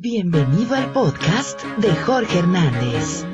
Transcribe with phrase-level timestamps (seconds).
[0.00, 3.24] Bienvenido al podcast de Jorge Hernández,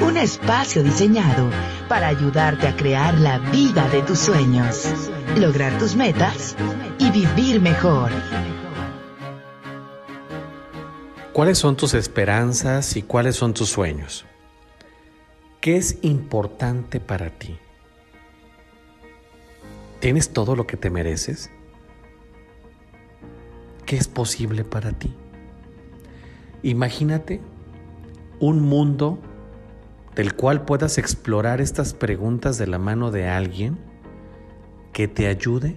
[0.00, 1.50] un espacio diseñado
[1.90, 4.88] para ayudarte a crear la vida de tus sueños,
[5.36, 6.56] lograr tus metas
[6.98, 8.10] y vivir mejor.
[11.34, 14.24] ¿Cuáles son tus esperanzas y cuáles son tus sueños?
[15.60, 17.58] ¿Qué es importante para ti?
[20.00, 21.50] ¿Tienes todo lo que te mereces?
[23.84, 25.14] ¿Qué es posible para ti?
[26.62, 27.40] Imagínate
[28.40, 29.18] un mundo
[30.14, 33.78] del cual puedas explorar estas preguntas de la mano de alguien
[34.92, 35.76] que te ayude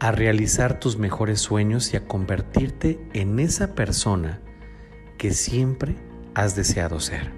[0.00, 4.40] a realizar tus mejores sueños y a convertirte en esa persona
[5.18, 5.94] que siempre
[6.34, 7.32] has deseado ser.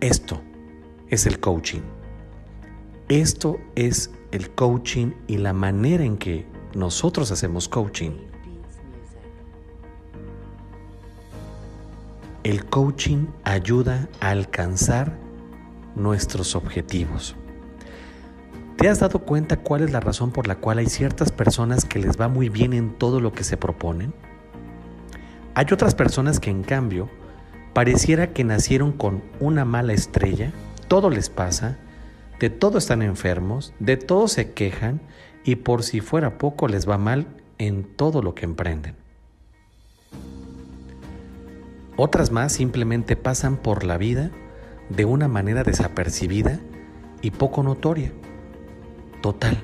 [0.00, 0.42] Esto
[1.08, 1.82] es el coaching.
[3.08, 8.10] Esto es el coaching y la manera en que nosotros hacemos coaching.
[12.46, 15.18] El coaching ayuda a alcanzar
[15.96, 17.34] nuestros objetivos.
[18.78, 21.98] ¿Te has dado cuenta cuál es la razón por la cual hay ciertas personas que
[21.98, 24.14] les va muy bien en todo lo que se proponen?
[25.54, 27.10] Hay otras personas que en cambio
[27.72, 30.52] pareciera que nacieron con una mala estrella,
[30.86, 31.78] todo les pasa,
[32.38, 35.00] de todo están enfermos, de todo se quejan
[35.42, 37.26] y por si fuera poco les va mal
[37.58, 39.05] en todo lo que emprenden.
[41.96, 44.30] Otras más simplemente pasan por la vida
[44.90, 46.60] de una manera desapercibida
[47.22, 48.12] y poco notoria.
[49.22, 49.56] Total,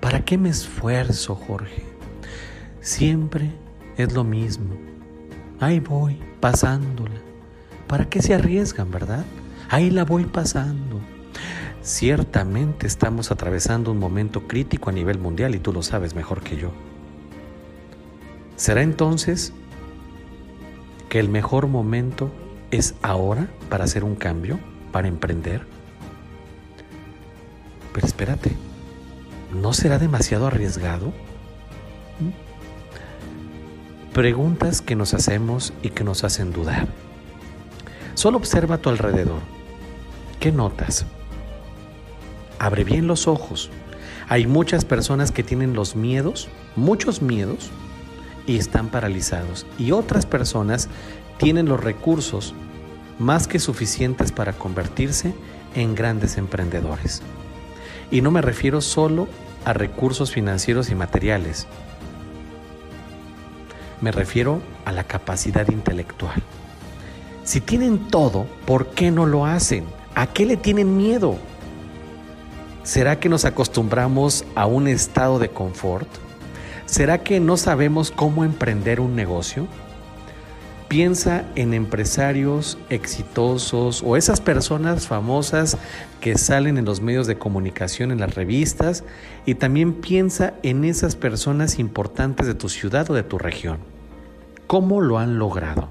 [0.00, 1.84] ¿para qué me esfuerzo, Jorge?
[2.80, 3.52] Siempre
[3.96, 4.74] es lo mismo.
[5.60, 7.20] Ahí voy, pasándola.
[7.86, 9.24] ¿Para qué se arriesgan, verdad?
[9.68, 11.00] Ahí la voy pasando.
[11.82, 16.56] Ciertamente estamos atravesando un momento crítico a nivel mundial y tú lo sabes mejor que
[16.56, 16.72] yo.
[18.56, 19.52] ¿Será entonces
[21.14, 22.32] que el mejor momento
[22.72, 24.58] es ahora para hacer un cambio,
[24.90, 25.64] para emprender?
[27.92, 28.50] Pero espérate,
[29.52, 31.12] ¿no será demasiado arriesgado?
[32.18, 32.32] ¿Mm?
[34.12, 36.88] Preguntas que nos hacemos y que nos hacen dudar.
[38.14, 39.38] Solo observa a tu alrededor.
[40.40, 41.06] ¿Qué notas?
[42.58, 43.70] Abre bien los ojos.
[44.28, 47.70] Hay muchas personas que tienen los miedos, muchos miedos,
[48.46, 49.66] y están paralizados.
[49.78, 50.88] Y otras personas
[51.38, 52.54] tienen los recursos
[53.18, 55.34] más que suficientes para convertirse
[55.74, 57.22] en grandes emprendedores.
[58.10, 59.28] Y no me refiero solo
[59.64, 61.66] a recursos financieros y materiales.
[64.00, 66.42] Me refiero a la capacidad intelectual.
[67.44, 69.84] Si tienen todo, ¿por qué no lo hacen?
[70.14, 71.36] ¿A qué le tienen miedo?
[72.82, 76.08] ¿Será que nos acostumbramos a un estado de confort?
[76.86, 79.66] ¿Será que no sabemos cómo emprender un negocio?
[80.88, 85.78] Piensa en empresarios exitosos o esas personas famosas
[86.20, 89.02] que salen en los medios de comunicación, en las revistas,
[89.46, 93.78] y también piensa en esas personas importantes de tu ciudad o de tu región.
[94.66, 95.88] ¿Cómo lo han logrado?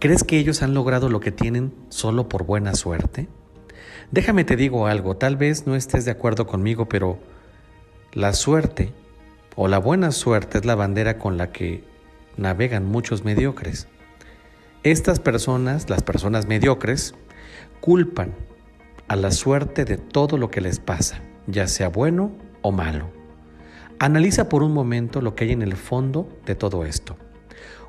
[0.00, 3.28] ¿Crees que ellos han logrado lo que tienen solo por buena suerte?
[4.10, 7.18] Déjame te digo algo, tal vez no estés de acuerdo conmigo, pero
[8.12, 8.92] la suerte
[9.56, 11.84] o la buena suerte es la bandera con la que
[12.36, 13.88] navegan muchos mediocres.
[14.82, 17.14] Estas personas, las personas mediocres,
[17.80, 18.34] culpan
[19.08, 22.32] a la suerte de todo lo que les pasa, ya sea bueno
[22.62, 23.10] o malo.
[23.98, 27.16] Analiza por un momento lo que hay en el fondo de todo esto.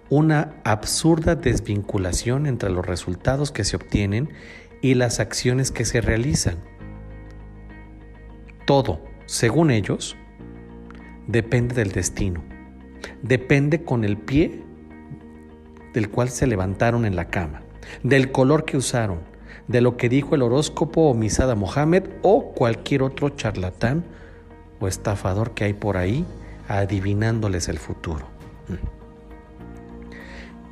[0.09, 4.29] Una absurda desvinculación entre los resultados que se obtienen
[4.81, 6.55] y las acciones que se realizan.
[8.65, 10.17] Todo, según ellos,
[11.27, 12.43] depende del destino.
[13.21, 14.63] Depende con el pie
[15.93, 17.61] del cual se levantaron en la cama,
[18.01, 19.19] del color que usaron,
[19.67, 24.03] de lo que dijo el horóscopo o Misada Mohamed o cualquier otro charlatán
[24.79, 26.25] o estafador que hay por ahí
[26.67, 28.25] adivinándoles el futuro.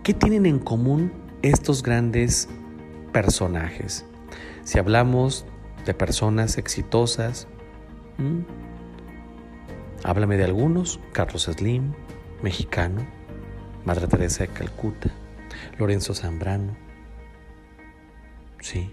[0.01, 1.11] ¿Qué tienen en común
[1.43, 2.49] estos grandes
[3.13, 4.03] personajes?
[4.63, 5.45] Si hablamos
[5.85, 7.47] de personas exitosas,
[10.03, 11.93] Háblame de algunos, Carlos Slim,
[12.41, 13.05] mexicano,
[13.85, 15.11] Madre Teresa de Calcuta,
[15.77, 16.75] Lorenzo Zambrano.
[18.59, 18.91] Sí.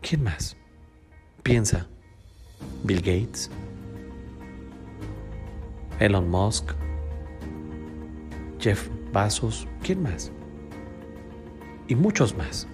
[0.00, 0.56] ¿Quién más?
[1.42, 1.86] Piensa.
[2.84, 3.50] Bill Gates,
[5.98, 6.72] Elon Musk,
[8.58, 10.32] Jeff Bezos, ¿quién más?
[11.88, 12.66] Y muchos más.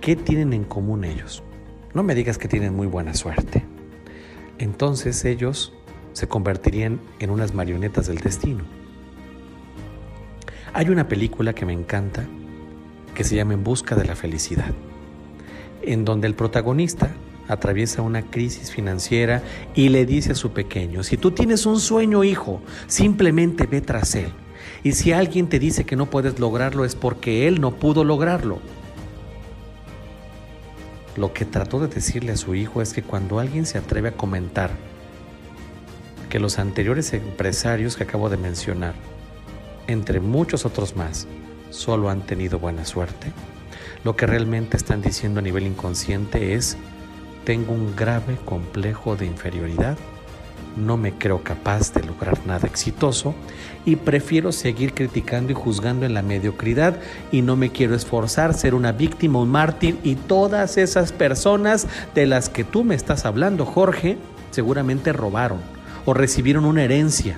[0.00, 1.42] ¿Qué tienen en común ellos?
[1.96, 3.64] No me digas que tienen muy buena suerte.
[4.58, 5.72] Entonces ellos
[6.12, 8.64] se convertirían en unas marionetas del destino.
[10.74, 12.26] Hay una película que me encanta
[13.14, 14.74] que se llama En Busca de la Felicidad,
[15.80, 17.12] en donde el protagonista
[17.48, 19.42] atraviesa una crisis financiera
[19.74, 24.14] y le dice a su pequeño, si tú tienes un sueño, hijo, simplemente ve tras
[24.16, 24.34] él.
[24.84, 28.60] Y si alguien te dice que no puedes lograrlo es porque él no pudo lograrlo.
[31.16, 34.16] Lo que trató de decirle a su hijo es que cuando alguien se atreve a
[34.16, 34.70] comentar
[36.28, 38.94] que los anteriores empresarios que acabo de mencionar,
[39.86, 41.26] entre muchos otros más,
[41.70, 43.32] solo han tenido buena suerte,
[44.04, 46.76] lo que realmente están diciendo a nivel inconsciente es,
[47.44, 49.96] tengo un grave complejo de inferioridad,
[50.76, 53.34] no me creo capaz de lograr nada exitoso
[53.84, 56.98] y prefiero seguir criticando y juzgando en la mediocridad
[57.32, 62.26] y no me quiero esforzar, ser una víctima, un mártir y todas esas personas de
[62.26, 64.18] las que tú me estás hablando, Jorge,
[64.50, 65.60] seguramente robaron
[66.04, 67.36] o recibieron una herencia.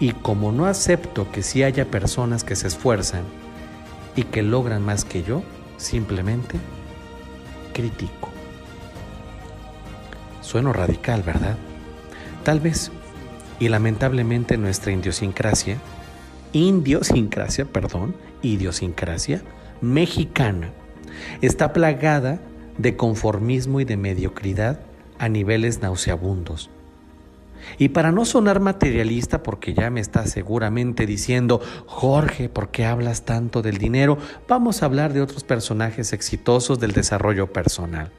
[0.00, 3.22] Y como no acepto que sí haya personas que se esfuerzan
[4.16, 5.42] y que logran más que yo,
[5.76, 6.58] simplemente
[7.72, 8.30] critico.
[10.40, 11.56] Sueno radical, ¿verdad?
[12.44, 12.92] Tal vez,
[13.58, 15.78] y lamentablemente nuestra idiosincrasia,
[16.52, 19.42] idiosincrasia, perdón, idiosincrasia
[19.80, 20.70] mexicana,
[21.40, 22.40] está plagada
[22.76, 24.80] de conformismo y de mediocridad
[25.18, 26.68] a niveles nauseabundos.
[27.78, 33.24] Y para no sonar materialista, porque ya me está seguramente diciendo, Jorge, ¿por qué hablas
[33.24, 34.18] tanto del dinero?
[34.46, 38.12] Vamos a hablar de otros personajes exitosos del desarrollo personal.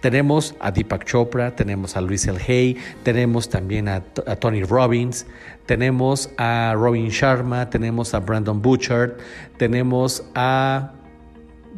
[0.00, 5.26] Tenemos a Deepak Chopra, tenemos a Luis El Hay, tenemos también a, Tony Robbins,
[5.66, 9.12] tenemos a Robin Sharma, tenemos a Brandon Butchard,
[9.56, 10.92] tenemos a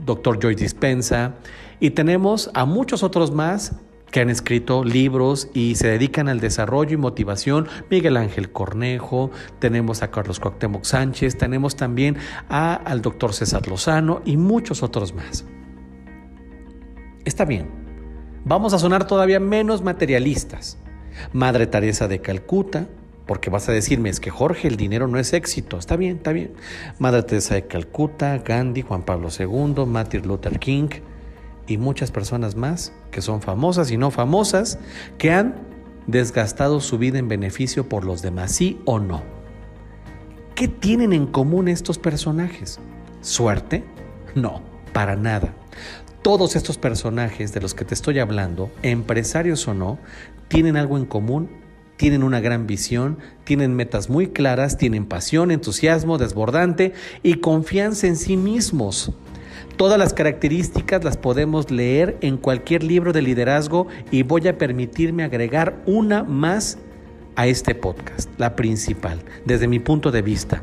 [0.05, 0.39] Dr.
[0.41, 1.35] Joy Dispensa
[1.81, 3.75] y tenemos a muchos otros más
[4.11, 7.69] que han escrito libros y se dedican al desarrollo y motivación.
[7.91, 12.17] Miguel Ángel Cornejo, tenemos a Carlos Cuauhtémoc Sánchez, tenemos también
[12.49, 15.45] a, al doctor César Lozano y muchos otros más.
[17.25, 17.78] Está bien,
[18.49, 20.79] Vamos a sonar todavía menos materialistas.
[21.35, 22.89] Madre Teresa de Calcuta,
[23.27, 25.77] porque vas a decirme, es que Jorge, el dinero no es éxito.
[25.77, 26.55] Está bien, está bien.
[26.99, 30.89] Madre Teresa de Calcuta, Gandhi, Juan Pablo II, Martin Luther King
[31.67, 34.79] y muchas personas más que son famosas y no famosas,
[35.19, 35.57] que han
[36.07, 39.23] desgastado su vida en beneficio por los demás, sí o no.
[40.55, 42.81] ¿Qué tienen en común estos personajes?
[43.21, 43.85] ¿Suerte?
[44.35, 44.63] No,
[44.95, 45.53] para nada
[46.23, 49.99] todos estos personajes de los que te estoy hablando, empresarios o no,
[50.49, 51.49] tienen algo en común,
[51.97, 56.93] tienen una gran visión, tienen metas muy claras, tienen pasión, entusiasmo desbordante
[57.23, 59.13] y confianza en sí mismos.
[59.77, 65.23] Todas las características las podemos leer en cualquier libro de liderazgo y voy a permitirme
[65.23, 66.79] agregar una más
[67.37, 70.63] a este podcast, la principal, desde mi punto de vista,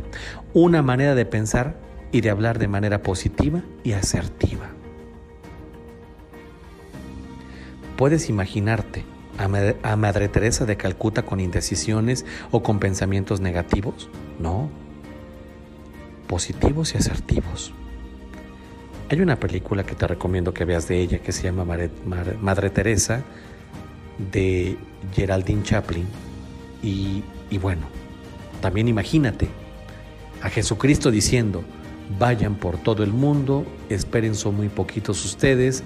[0.54, 1.78] una manera de pensar
[2.12, 4.75] y de hablar de manera positiva y asertiva.
[7.98, 9.06] ¿Puedes imaginarte
[9.38, 14.10] a, Madre Teresa de Calcuta con indecisiones o con pensamientos negativos?
[14.40, 14.70] No.
[16.28, 17.74] Positivos y asertivos.
[19.10, 23.24] Hay una película que te recomiendo que veas de ella que se llama Madre, Teresa
[24.32, 24.78] de
[25.14, 26.06] Geraldine Chaplin.
[26.84, 27.84] Y, y bueno,
[28.62, 29.48] también imagínate
[30.42, 31.64] a Jesucristo diciendo,
[32.20, 35.84] vayan por todo el mundo, esperen son muy poquitos ustedes,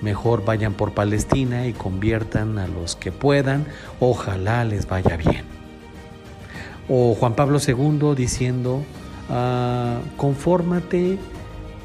[0.00, 3.66] mejor vayan por Palestina y conviertan a los que puedan,
[4.00, 5.44] ojalá les vaya bien.
[6.88, 8.82] O Juan Pablo II diciendo,
[9.30, 11.18] ah, confórmate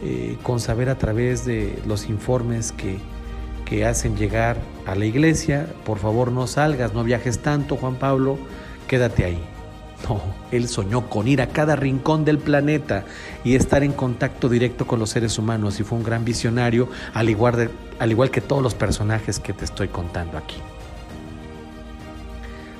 [0.04, 2.98] eh, con saber a través de los informes que,
[3.66, 8.38] que hacen llegar a la iglesia, por favor no salgas, no viajes tanto, Juan Pablo,
[8.88, 9.51] quédate ahí.
[10.08, 13.06] No, él soñó con ir a cada rincón del planeta
[13.44, 17.30] y estar en contacto directo con los seres humanos y fue un gran visionario, al
[17.30, 20.58] igual, al igual que todos los personajes que te estoy contando aquí.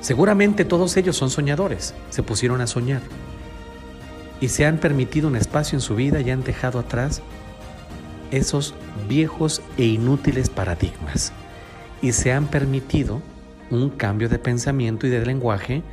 [0.00, 3.02] Seguramente todos ellos son soñadores, se pusieron a soñar
[4.40, 7.22] y se han permitido un espacio en su vida y han dejado atrás
[8.32, 8.74] esos
[9.08, 11.32] viejos e inútiles paradigmas
[12.00, 13.22] y se han permitido
[13.70, 15.84] un cambio de pensamiento y de lenguaje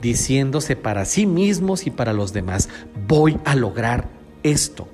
[0.00, 2.68] diciéndose para sí mismos y para los demás,
[3.06, 4.08] voy a lograr
[4.42, 4.88] esto.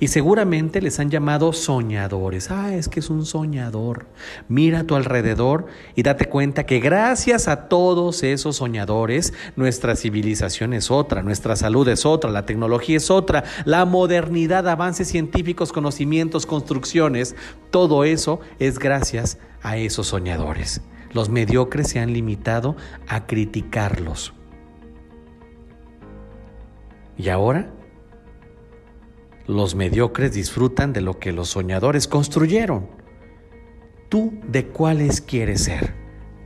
[0.00, 2.50] Y seguramente les han llamado soñadores.
[2.50, 4.06] Ah, es que es un soñador.
[4.48, 10.72] Mira a tu alrededor y date cuenta que gracias a todos esos soñadores, nuestra civilización
[10.72, 16.46] es otra, nuestra salud es otra, la tecnología es otra, la modernidad, avances científicos, conocimientos,
[16.46, 17.34] construcciones,
[17.70, 20.82] todo eso es gracias a esos soñadores.
[21.12, 22.76] Los mediocres se han limitado
[23.08, 24.34] a criticarlos.
[27.18, 27.70] Y ahora,
[29.46, 32.86] los mediocres disfrutan de lo que los soñadores construyeron.
[34.08, 35.94] ¿Tú de cuáles quieres ser?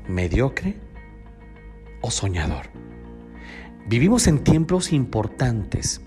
[0.08, 0.76] ¿Mediocre
[2.00, 2.70] o soñador?
[3.86, 6.00] Vivimos en tiempos importantes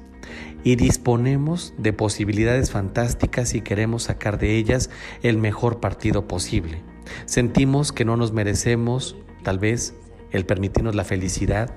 [0.63, 4.89] y disponemos de posibilidades fantásticas y queremos sacar de ellas
[5.21, 6.81] el mejor partido posible.
[7.25, 9.93] Sentimos que no nos merecemos, tal vez,
[10.31, 11.71] el permitirnos la felicidad.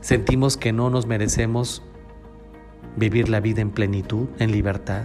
[0.00, 1.82] Sentimos que no nos merecemos
[2.96, 5.04] vivir la vida en plenitud, en libertad.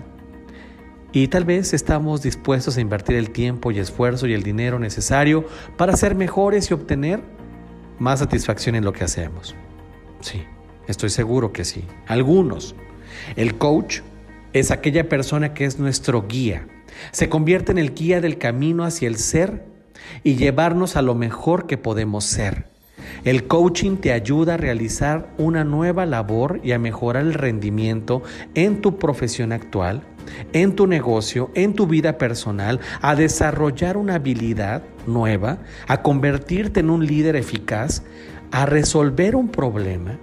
[1.11, 5.45] Y tal vez estamos dispuestos a invertir el tiempo y esfuerzo y el dinero necesario
[5.77, 7.21] para ser mejores y obtener
[7.99, 9.55] más satisfacción en lo que hacemos.
[10.19, 10.43] Sí,
[10.87, 11.85] estoy seguro que sí.
[12.07, 12.75] Algunos.
[13.35, 14.01] El coach
[14.51, 16.67] es aquella persona que es nuestro guía.
[17.11, 19.65] Se convierte en el guía del camino hacia el ser
[20.23, 22.75] y llevarnos a lo mejor que podemos ser.
[23.25, 28.22] El coaching te ayuda a realizar una nueva labor y a mejorar el rendimiento
[28.53, 30.03] en tu profesión actual,
[30.53, 36.91] en tu negocio, en tu vida personal, a desarrollar una habilidad nueva, a convertirte en
[36.91, 38.03] un líder eficaz,
[38.51, 40.20] a resolver un problema.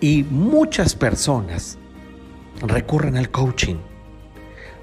[0.00, 1.78] Y muchas personas
[2.62, 3.76] recurren al coaching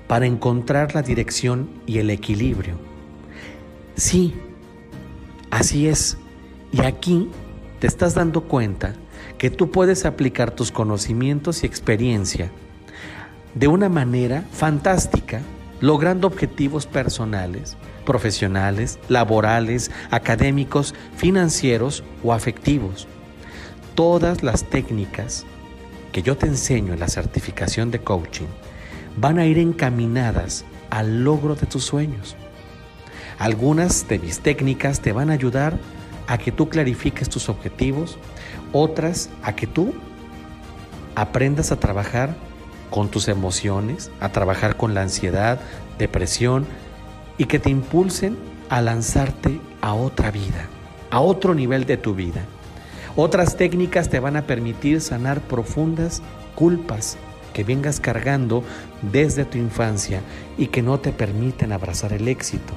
[0.07, 2.75] para encontrar la dirección y el equilibrio.
[3.97, 4.35] Sí,
[5.51, 6.17] así es.
[6.71, 7.29] Y aquí
[7.79, 8.93] te estás dando cuenta
[9.37, 12.51] que tú puedes aplicar tus conocimientos y experiencia
[13.55, 15.41] de una manera fantástica,
[15.81, 23.07] logrando objetivos personales, profesionales, laborales, académicos, financieros o afectivos.
[23.95, 25.45] Todas las técnicas
[26.11, 28.47] que yo te enseño en la certificación de coaching
[29.17, 32.35] van a ir encaminadas al logro de tus sueños.
[33.37, 35.77] Algunas de mis técnicas te van a ayudar
[36.29, 38.19] a que tú clarifiques tus objetivos,
[38.71, 39.95] otras a que tú
[41.15, 42.35] aprendas a trabajar
[42.91, 45.59] con tus emociones, a trabajar con la ansiedad,
[45.97, 46.67] depresión
[47.39, 48.37] y que te impulsen
[48.69, 50.67] a lanzarte a otra vida,
[51.09, 52.45] a otro nivel de tu vida.
[53.15, 56.21] Otras técnicas te van a permitir sanar profundas
[56.53, 57.17] culpas
[57.53, 58.63] que vengas cargando
[59.01, 60.21] desde tu infancia
[60.59, 62.75] y que no te permiten abrazar el éxito.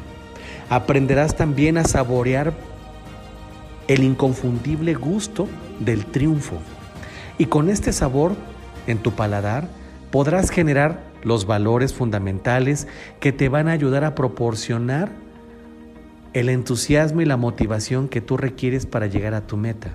[0.70, 2.54] Aprenderás también a saborear
[3.92, 5.48] el inconfundible gusto
[5.80, 6.58] del triunfo.
[7.36, 8.34] Y con este sabor
[8.86, 9.68] en tu paladar
[10.10, 12.86] podrás generar los valores fundamentales
[13.20, 15.10] que te van a ayudar a proporcionar
[16.32, 19.90] el entusiasmo y la motivación que tú requieres para llegar a tu meta.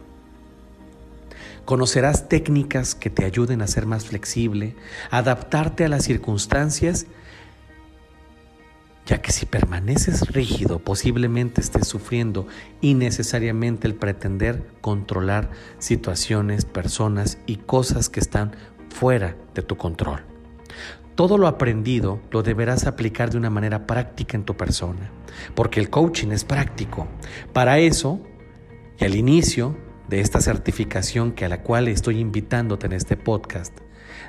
[1.65, 4.75] Conocerás técnicas que te ayuden a ser más flexible,
[5.09, 7.07] adaptarte a las circunstancias
[9.07, 12.45] ya que si permaneces rígido posiblemente estés sufriendo
[12.81, 15.49] innecesariamente el pretender controlar
[15.79, 18.51] situaciones, personas y cosas que están
[18.89, 20.23] fuera de tu control.
[21.15, 25.09] Todo lo aprendido lo deberás aplicar de una manera práctica en tu persona,
[25.55, 27.07] porque el coaching es práctico.
[27.53, 28.21] Para eso,
[28.99, 29.77] y al inicio
[30.09, 33.79] de esta certificación que a la cual estoy invitándote en este podcast,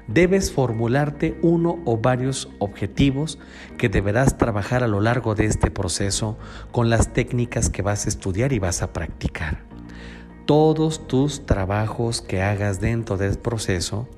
[0.06, 3.38] debes formularte uno o varios objetivos
[3.76, 6.38] que deberás trabajar a lo largo de este proceso
[6.72, 9.64] con las técnicas que vas a estudiar y vas a practicar.
[10.46, 14.08] Todos tus trabajos que hagas dentro del proceso,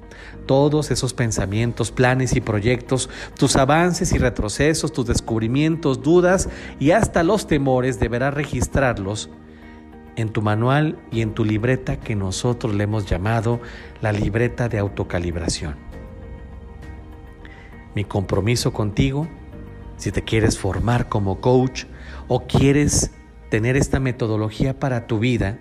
[0.46, 6.48] todos esos pensamientos, planes y proyectos, tus avances y retrocesos, tus descubrimientos, dudas
[6.78, 9.30] y hasta los temores, deberás registrarlos
[10.16, 13.60] en tu manual y en tu libreta que nosotros le hemos llamado
[14.00, 15.76] la libreta de autocalibración.
[17.94, 19.28] Mi compromiso contigo,
[19.96, 21.84] si te quieres formar como coach
[22.28, 23.10] o quieres
[23.50, 25.58] tener esta metodología para tu vida,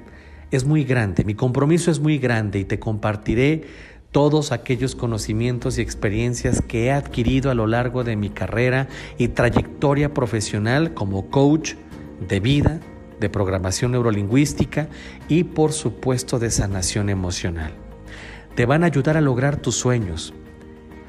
[0.51, 1.23] es muy grande.
[1.23, 3.63] Mi compromiso es muy grande y te compartiré
[4.11, 8.87] todos aquellos conocimientos y experiencias que he adquirido a lo largo de mi carrera
[9.17, 11.73] y trayectoria profesional como coach
[12.27, 12.79] de vida,
[13.19, 14.87] de programación neurolingüística
[15.27, 17.73] y por supuesto de sanación emocional.
[18.55, 20.33] Te van a ayudar a lograr tus sueños,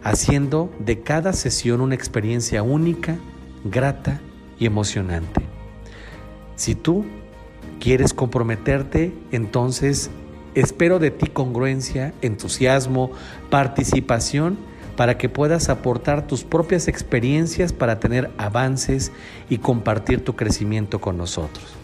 [0.02, 3.16] haciendo de cada sesión una experiencia única,
[3.64, 4.20] grata
[4.58, 5.42] y emocionante.
[6.56, 7.04] Si tú
[7.80, 10.10] quieres comprometerte, entonces
[10.54, 13.12] espero de ti congruencia, entusiasmo,
[13.50, 14.58] participación
[14.96, 19.12] para que puedas aportar tus propias experiencias para tener avances
[19.48, 21.79] y compartir tu crecimiento con nosotros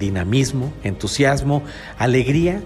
[0.00, 1.62] dinamismo, entusiasmo,
[1.96, 2.60] alegría,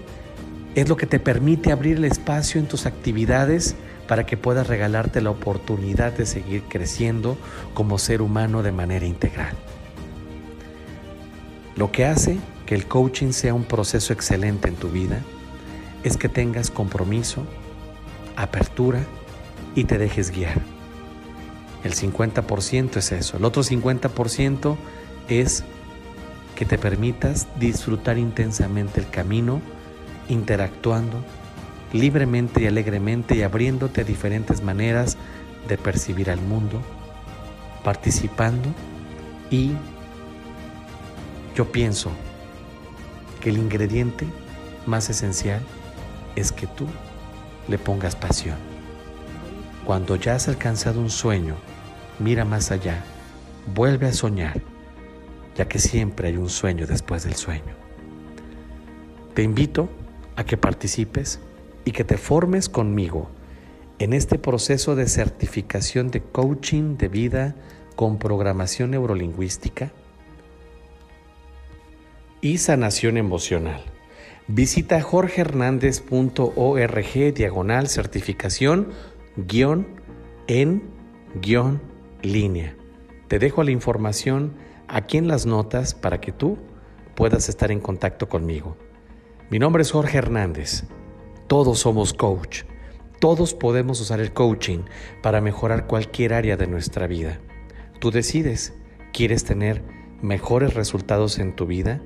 [0.73, 3.75] es lo que te permite abrir el espacio en tus actividades
[4.07, 7.37] para que puedas regalarte la oportunidad de seguir creciendo
[7.73, 9.55] como ser humano de manera integral.
[11.75, 15.19] Lo que hace que el coaching sea un proceso excelente en tu vida
[16.03, 17.45] es que tengas compromiso,
[18.35, 18.99] apertura
[19.75, 20.61] y te dejes guiar.
[21.83, 23.37] El 50% es eso.
[23.37, 24.75] El otro 50%
[25.27, 25.63] es
[26.55, 29.61] que te permitas disfrutar intensamente el camino,
[30.29, 31.23] interactuando
[31.93, 35.17] libremente y alegremente y abriéndote a diferentes maneras
[35.67, 36.81] de percibir al mundo,
[37.83, 38.69] participando
[39.49, 39.71] y
[41.55, 42.11] yo pienso
[43.41, 44.25] que el ingrediente
[44.85, 45.61] más esencial
[46.35, 46.87] es que tú
[47.67, 48.57] le pongas pasión.
[49.85, 51.55] Cuando ya has alcanzado un sueño,
[52.19, 53.03] mira más allá,
[53.73, 54.61] vuelve a soñar,
[55.55, 57.75] ya que siempre hay un sueño después del sueño.
[59.33, 59.89] Te invito
[60.35, 61.39] a que participes
[61.83, 63.29] y que te formes conmigo
[63.99, 67.55] en este proceso de certificación de coaching de vida
[67.95, 69.91] con programación neurolingüística
[72.41, 73.83] y sanación emocional.
[74.47, 78.89] Visita jorgehernandez.org diagonal certificación
[79.37, 79.87] guion
[80.47, 80.83] en
[81.41, 81.81] guion
[82.21, 82.75] línea.
[83.27, 84.53] Te dejo la información
[84.95, 86.57] aquí en las notas para que tú
[87.15, 88.77] puedas estar en contacto conmigo.
[89.49, 90.85] Mi nombre es Jorge Hernández.
[91.47, 92.63] Todos somos coach.
[93.19, 94.83] Todos podemos usar el coaching
[95.21, 97.41] para mejorar cualquier área de nuestra vida.
[97.99, 98.73] Tú decides,
[99.11, 99.83] ¿quieres tener
[100.21, 102.01] mejores resultados en tu vida,